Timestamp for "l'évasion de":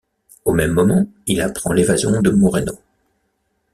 1.73-2.31